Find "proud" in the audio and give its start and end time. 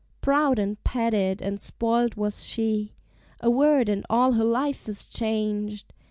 0.19-0.57